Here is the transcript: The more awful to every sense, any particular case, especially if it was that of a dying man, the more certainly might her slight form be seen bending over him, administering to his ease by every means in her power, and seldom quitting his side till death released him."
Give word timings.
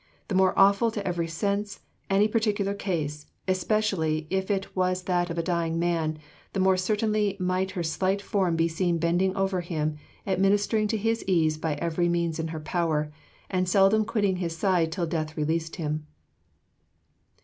The 0.29 0.33
more 0.33 0.57
awful 0.57 0.89
to 0.89 1.07
every 1.07 1.27
sense, 1.27 1.81
any 2.09 2.27
particular 2.27 2.73
case, 2.73 3.27
especially 3.47 4.25
if 4.31 4.49
it 4.49 4.75
was 4.75 5.03
that 5.03 5.29
of 5.29 5.37
a 5.37 5.43
dying 5.43 5.77
man, 5.77 6.17
the 6.53 6.59
more 6.59 6.75
certainly 6.75 7.37
might 7.39 7.69
her 7.77 7.83
slight 7.83 8.19
form 8.19 8.55
be 8.55 8.67
seen 8.67 8.97
bending 8.97 9.35
over 9.37 9.61
him, 9.61 9.97
administering 10.25 10.87
to 10.87 10.97
his 10.97 11.23
ease 11.27 11.59
by 11.59 11.75
every 11.75 12.09
means 12.09 12.39
in 12.39 12.47
her 12.47 12.59
power, 12.59 13.11
and 13.47 13.69
seldom 13.69 14.03
quitting 14.03 14.37
his 14.37 14.57
side 14.57 14.91
till 14.91 15.05
death 15.05 15.37
released 15.37 15.75
him." 15.75 16.07